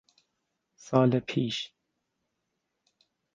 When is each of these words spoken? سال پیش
سال 0.75 1.19
پیش 1.19 1.73